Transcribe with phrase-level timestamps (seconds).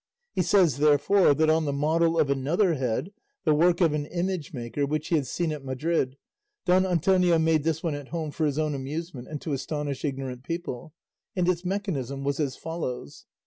[0.33, 3.11] He says, therefore, that on the model of another head,
[3.43, 6.17] the work of an image maker, which he had seen at Madrid,
[6.65, 10.43] Don Antonio made this one at home for his own amusement and to astonish ignorant
[10.43, 10.95] people;
[11.35, 13.25] and its mechanism was as follows.